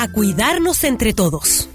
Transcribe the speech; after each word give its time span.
a 0.00 0.06
cuidarnos 0.12 0.84
entre 0.84 1.12
todos. 1.12 1.68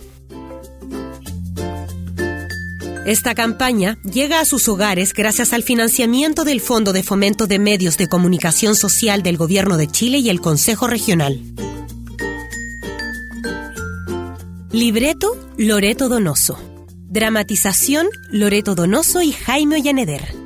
Esta 3.06 3.36
campaña 3.36 3.98
llega 4.04 4.40
a 4.40 4.46
sus 4.46 4.70
hogares 4.70 5.14
gracias 5.14 5.52
al 5.52 5.62
financiamiento 5.62 6.46
del 6.46 6.62
Fondo 6.62 6.94
de 6.94 7.04
Fomento 7.04 7.48
de 7.48 7.60
Medios 7.60 7.98
de 7.98 8.08
Comunicación 8.08 8.78
Social 8.78 9.24
del 9.24 9.36
Gobierno 9.36 9.76
de 9.76 9.88
Chile 9.88 10.20
y 10.20 10.30
el 10.30 10.40
Consejo 10.40 10.88
Regional. 10.88 11.42
Libreto 14.72 15.36
Loreto 15.58 16.08
Donoso. 16.08 16.58
Dramatización 17.10 18.08
Loreto 18.32 18.74
Donoso 18.74 19.22
y 19.22 19.34
Jaime 19.34 19.76
Ollaneder. 19.76 20.43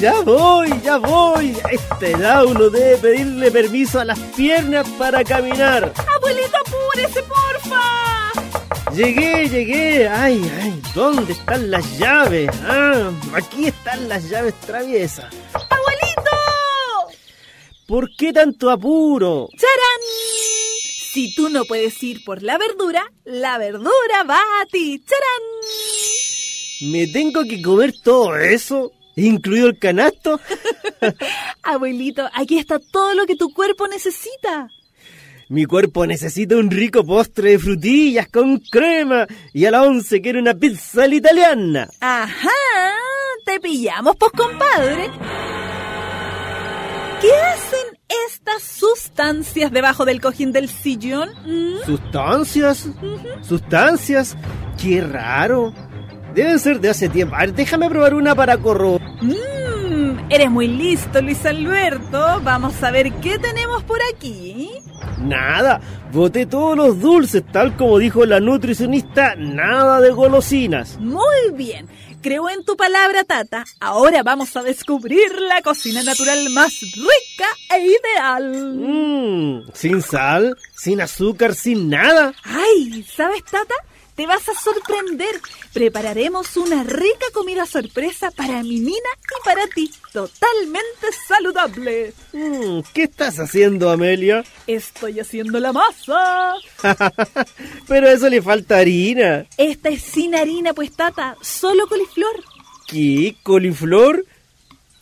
Ya 0.00 0.22
voy, 0.22 0.70
ya 0.82 0.96
voy. 0.96 1.54
A 1.62 1.68
esta 1.72 2.08
edad 2.08 2.46
uno 2.46 2.70
debe 2.70 2.96
pedirle 2.96 3.50
permiso 3.50 4.00
a 4.00 4.04
las 4.06 4.18
piernas 4.18 4.88
para 4.98 5.22
caminar. 5.22 5.92
Abuelito, 6.16 6.56
apúrese, 6.56 7.22
porfa. 7.24 8.92
Llegué, 8.94 9.46
llegué. 9.50 10.08
Ay, 10.08 10.50
ay, 10.58 10.80
¿dónde 10.94 11.32
están 11.34 11.70
las 11.70 11.98
llaves? 11.98 12.48
Ah, 12.66 13.10
aquí 13.34 13.66
están 13.66 14.08
las 14.08 14.30
llaves 14.30 14.54
traviesas. 14.60 15.26
¡Abuelito! 15.52 16.30
¿Por 17.86 18.08
qué 18.16 18.32
tanto 18.32 18.70
apuro? 18.70 19.50
¡Charán! 19.52 20.00
Si 21.12 21.34
tú 21.34 21.50
no 21.50 21.66
puedes 21.66 22.02
ir 22.02 22.24
por 22.24 22.42
la 22.42 22.56
verdura, 22.56 23.12
la 23.24 23.58
verdura 23.58 24.24
va 24.26 24.40
a 24.62 24.66
ti. 24.66 25.04
¡Charán! 25.04 26.90
¿Me 26.90 27.06
tengo 27.08 27.44
que 27.44 27.60
comer 27.60 27.92
todo 28.02 28.34
eso? 28.38 28.92
¿Incluido 29.20 29.68
el 29.68 29.78
canasto? 29.78 30.40
Abuelito, 31.62 32.28
aquí 32.34 32.58
está 32.58 32.78
todo 32.78 33.14
lo 33.14 33.26
que 33.26 33.36
tu 33.36 33.52
cuerpo 33.52 33.86
necesita. 33.86 34.68
Mi 35.48 35.64
cuerpo 35.64 36.06
necesita 36.06 36.56
un 36.56 36.70
rico 36.70 37.04
postre 37.04 37.50
de 37.50 37.58
frutillas 37.58 38.28
con 38.28 38.58
crema 38.58 39.26
y 39.52 39.64
a 39.64 39.72
la 39.72 39.82
once 39.82 40.20
quiere 40.20 40.38
una 40.38 40.54
pizza 40.54 41.06
italiana. 41.08 41.88
Ajá, 42.00 42.48
te 43.44 43.58
pillamos, 43.58 44.16
pues 44.16 44.32
compadre. 44.32 45.10
¿Qué 47.20 47.32
hacen 47.32 47.98
estas 48.28 48.62
sustancias 48.62 49.70
debajo 49.72 50.04
del 50.04 50.20
cojín 50.20 50.52
del 50.52 50.68
sillón? 50.68 51.30
¿Mm? 51.44 51.84
¿Sustancias? 51.84 52.88
¿Sustancias? 53.42 54.36
Qué 54.80 55.02
raro. 55.02 55.74
Deben 56.34 56.58
ser 56.58 56.80
de 56.80 56.90
hace 56.90 57.08
tiempo. 57.08 57.34
A 57.34 57.40
ver, 57.40 57.54
déjame 57.54 57.88
probar 57.88 58.14
una 58.14 58.34
para 58.34 58.56
corroborar. 58.58 59.08
Mmm, 59.22 60.30
eres 60.30 60.50
muy 60.50 60.68
listo, 60.68 61.20
Luis 61.20 61.44
Alberto. 61.44 62.40
Vamos 62.42 62.82
a 62.82 62.90
ver 62.90 63.12
qué 63.14 63.38
tenemos 63.38 63.82
por 63.82 63.98
aquí. 64.14 64.70
Nada, 65.18 65.80
boté 66.12 66.46
todos 66.46 66.76
los 66.76 67.00
dulces, 67.00 67.42
tal 67.52 67.76
como 67.76 67.98
dijo 67.98 68.24
la 68.24 68.40
nutricionista, 68.40 69.34
nada 69.36 70.00
de 70.00 70.10
golosinas. 70.10 70.98
Muy 70.98 71.52
bien, 71.54 71.88
creo 72.22 72.48
en 72.48 72.64
tu 72.64 72.76
palabra, 72.76 73.24
Tata. 73.24 73.64
Ahora 73.80 74.22
vamos 74.22 74.56
a 74.56 74.62
descubrir 74.62 75.32
la 75.40 75.60
cocina 75.62 76.02
natural 76.02 76.48
más 76.50 76.80
rica 76.80 77.46
e 77.70 77.78
ideal. 77.80 78.74
Mmm, 78.76 79.70
sin 79.74 80.02
sal, 80.02 80.56
sin 80.74 81.00
azúcar, 81.00 81.54
sin 81.54 81.88
nada. 81.88 82.34
Ay, 82.44 83.04
¿sabes, 83.04 83.44
Tata? 83.44 83.74
te 84.20 84.26
vas 84.26 84.46
a 84.50 84.54
sorprender. 84.54 85.40
Prepararemos 85.72 86.54
una 86.58 86.84
rica 86.84 87.24
comida 87.32 87.64
sorpresa 87.64 88.30
para 88.30 88.62
mi 88.62 88.78
Nina 88.78 88.92
y 88.92 89.44
para 89.46 89.66
ti, 89.68 89.90
totalmente 90.12 91.06
saludable. 91.26 92.12
Mm, 92.34 92.80
¿Qué 92.92 93.04
estás 93.04 93.38
haciendo, 93.38 93.88
Amelia? 93.88 94.44
Estoy 94.66 95.20
haciendo 95.20 95.58
la 95.58 95.72
masa. 95.72 96.54
Pero 97.88 98.08
eso 98.08 98.28
le 98.28 98.42
falta 98.42 98.76
harina. 98.76 99.46
Esta 99.56 99.88
es 99.88 100.02
sin 100.02 100.34
harina, 100.34 100.74
pues 100.74 100.92
tata, 100.92 101.34
solo 101.40 101.86
coliflor. 101.86 102.44
¿Qué? 102.88 103.36
¿Coliflor? 103.42 104.26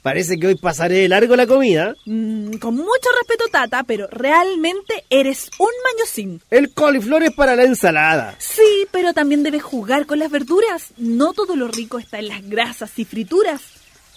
Parece 0.09 0.39
que 0.39 0.47
hoy 0.47 0.55
pasaré 0.55 1.01
de 1.01 1.09
largo 1.11 1.37
la 1.37 1.47
comida. 1.47 1.95
Mm, 2.07 2.53
con 2.53 2.75
mucho 2.77 3.11
respeto, 3.19 3.45
Tata, 3.53 3.83
pero 3.83 4.07
realmente 4.07 5.05
eres 5.11 5.51
un 5.59 5.69
mañosín. 5.85 6.41
El 6.49 6.73
coliflor 6.73 7.25
es 7.25 7.33
para 7.33 7.55
la 7.55 7.65
ensalada. 7.65 8.35
Sí, 8.39 8.87
pero 8.91 9.13
también 9.13 9.43
debes 9.43 9.63
jugar 9.63 10.07
con 10.07 10.19
las 10.19 10.31
verduras. 10.31 10.95
No 10.97 11.35
todo 11.35 11.57
lo 11.57 11.69
rico 11.69 11.99
está 11.99 12.21
en 12.21 12.29
las 12.29 12.43
grasas 12.49 12.99
y 12.99 13.05
frituras. 13.05 13.61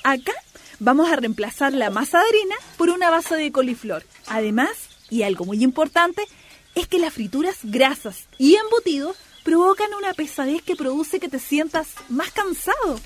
Acá 0.05 0.31
vamos 0.79 1.11
a 1.11 1.17
reemplazar 1.17 1.73
la 1.73 1.89
masa 1.89 2.19
de 2.19 2.29
harina 2.29 2.55
por 2.77 2.89
una 2.89 3.09
base 3.09 3.35
de 3.35 3.51
coliflor. 3.51 4.05
Además, 4.27 4.69
y 5.09 5.23
algo 5.23 5.43
muy 5.43 5.61
importante, 5.61 6.23
es 6.73 6.87
que 6.87 6.99
las 6.99 7.13
frituras 7.13 7.57
grasas 7.63 8.29
y 8.37 8.55
embutidos 8.55 9.17
provocan 9.43 9.93
una 9.93 10.13
pesadez 10.13 10.61
que 10.61 10.77
produce 10.77 11.19
que 11.19 11.27
te 11.27 11.39
sientas 11.39 11.89
más 12.07 12.31
cansado, 12.31 12.97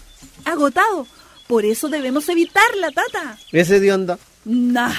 agotado 0.45 1.07
por 1.47 1.65
eso 1.65 1.89
debemos 1.89 2.27
evitarla, 2.29 2.91
tata. 2.91 3.37
¿Ese 3.51 3.79
de 3.79 3.93
onda? 3.93 4.19
Nah. 4.45 4.93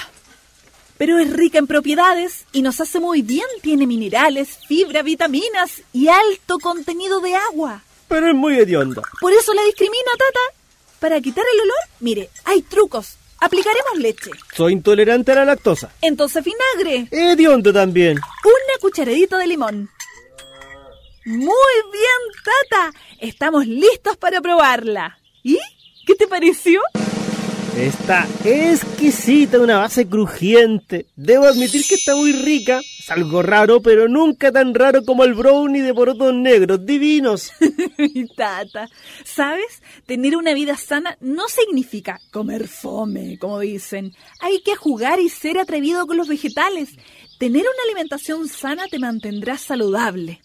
Pero 0.99 1.19
es 1.19 1.31
rica 1.33 1.59
en 1.59 1.67
propiedades 1.67 2.47
y 2.53 2.63
nos 2.63 2.81
hace 2.81 3.01
muy 3.01 3.23
bien. 3.23 3.47
Tiene 3.63 3.87
minerales, 3.87 4.59
fibra, 4.67 5.03
vitaminas 5.03 5.83
y 5.93 6.09
alto 6.09 6.59
contenido 6.59 7.21
de 7.21 7.35
agua. 7.35 7.83
Pero 8.09 8.29
es 8.29 8.35
muy 8.35 8.57
hedionda. 8.59 9.03
Por 9.21 9.33
eso 9.33 9.53
la 9.53 9.63
discrimina, 9.65 10.11
tata. 10.13 10.57
Para 11.01 11.21
quitar 11.21 11.45
el 11.53 11.61
olor, 11.61 11.77
mire, 12.01 12.31
hay 12.45 12.63
trucos. 12.63 13.17
Aplicaremos 13.39 13.99
leche. 13.99 14.31
Soy 14.55 14.73
intolerante 14.73 15.33
a 15.33 15.37
la 15.37 15.45
lactosa. 15.45 15.93
Entonces 16.01 16.43
vinagre. 16.43 17.09
Hediondo 17.11 17.73
también. 17.73 18.17
Una 18.17 18.81
cucharadita 18.81 19.37
de 19.37 19.47
limón. 19.47 19.91
Muy 21.27 21.77
bien, 21.93 22.45
tata. 22.71 22.93
Estamos 23.21 23.67
listos 23.67 24.17
para 24.17 24.41
probarla. 24.41 25.19
¿Y? 25.43 25.59
¿Qué 26.07 26.15
te 26.15 26.29
pareció? 26.29 26.81
Está 27.77 28.29
exquisita, 28.45 29.59
una 29.59 29.79
base 29.79 30.07
crujiente. 30.07 31.07
Debo 31.17 31.47
admitir 31.47 31.85
que 31.85 31.97
está 31.97 32.15
muy 32.15 32.33
rica. 32.33 32.81
Es 33.01 33.11
algo 33.11 33.43
raro, 33.43 33.83
pero 33.83 34.07
nunca 34.07 34.53
tan 34.53 34.73
raro 34.73 35.05
como 35.05 35.25
el 35.25 35.35
brownie 35.35 35.83
de 35.83 35.93
porotos 35.93 36.33
negros, 36.33 36.87
divinos. 36.87 37.51
Tata, 38.37 38.89
¿sabes? 39.25 39.83
Tener 40.07 40.37
una 40.37 40.55
vida 40.55 40.77
sana 40.77 41.19
no 41.21 41.49
significa 41.49 42.21
comer 42.31 42.69
fome, 42.69 43.37
como 43.41 43.59
dicen. 43.59 44.13
Hay 44.39 44.61
que 44.61 44.77
jugar 44.77 45.19
y 45.19 45.29
ser 45.29 45.59
atrevido 45.59 46.07
con 46.07 46.17
los 46.17 46.29
vegetales. 46.29 46.91
Tener 47.41 47.63
una 47.63 47.83
alimentación 47.85 48.47
sana 48.47 48.87
te 48.89 49.01
mantendrá 49.01 49.59
saludable. 49.59 50.41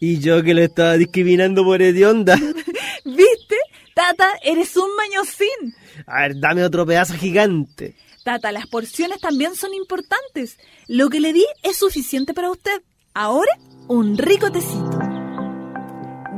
Y 0.00 0.18
yo 0.18 0.42
que 0.42 0.52
lo 0.52 0.62
estaba 0.62 0.96
discriminando 0.96 1.62
por 1.62 1.80
hedionda. 1.80 2.34
¿Viste? 3.04 3.56
Tata, 4.00 4.30
eres 4.42 4.78
un 4.78 4.88
mañosín. 4.96 5.74
A 6.06 6.22
ver, 6.22 6.40
dame 6.40 6.64
otro 6.64 6.86
pedazo 6.86 7.12
gigante. 7.12 7.96
Tata, 8.24 8.50
las 8.50 8.66
porciones 8.66 9.20
también 9.20 9.54
son 9.54 9.74
importantes. 9.74 10.58
Lo 10.88 11.10
que 11.10 11.20
le 11.20 11.34
di 11.34 11.44
es 11.62 11.76
suficiente 11.76 12.32
para 12.32 12.50
usted. 12.50 12.80
Ahora, 13.12 13.52
un 13.88 14.16
rico 14.16 14.50
tecito. 14.50 14.98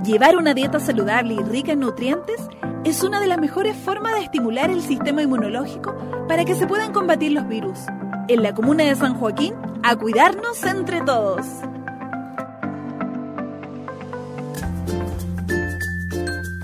Llevar 0.04 0.36
una 0.38 0.54
dieta 0.54 0.80
saludable 0.80 1.34
y 1.34 1.38
rica 1.44 1.70
en 1.70 1.80
nutrientes 1.80 2.40
es 2.84 3.04
una 3.04 3.20
de 3.20 3.28
las 3.28 3.38
mejores 3.38 3.76
formas 3.76 4.14
de 4.14 4.24
estimular 4.24 4.68
el 4.68 4.82
sistema 4.82 5.22
inmunológico 5.22 5.96
para 6.26 6.44
que 6.44 6.56
se 6.56 6.66
puedan 6.66 6.92
combatir 6.92 7.30
los 7.30 7.46
virus. 7.46 7.78
En 8.26 8.42
la 8.42 8.54
comuna 8.54 8.82
de 8.82 8.96
San 8.96 9.14
Joaquín, 9.14 9.54
a 9.84 9.94
cuidarnos 9.94 10.64
entre 10.64 11.00
todos. 11.02 11.46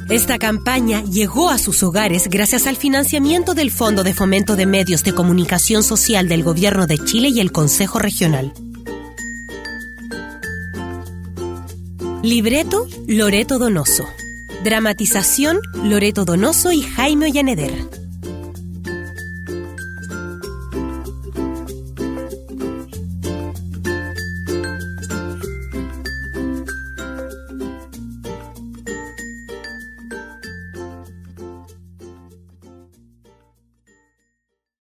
Esta 0.09 0.39
campaña 0.39 1.03
llegó 1.03 1.51
a 1.51 1.59
sus 1.59 1.83
hogares 1.83 2.29
gracias 2.29 2.67
al 2.67 2.77
financiamiento 2.77 3.53
del 3.53 3.71
Fondo 3.71 4.05
de 4.05 4.15
Fomento 4.15 4.57
de 4.57 4.65
Medios 4.65 5.05
de 5.05 5.13
Comunicación 5.13 5.83
Social 5.83 6.29
del 6.29 6.43
Gobierno 6.43 6.87
de 6.87 6.97
Chile 6.97 7.29
y 7.29 7.41
el 7.41 7.53
Consejo 7.53 7.99
Regional. 7.99 8.55
Libreto 12.23 12.87
Loreto 13.07 13.59
Donoso. 13.59 14.07
Dramatización 14.65 15.59
Loreto 15.85 16.25
Donoso 16.25 16.73
y 16.73 16.81
Jaime 16.81 17.27
Ollaneder. 17.27 17.75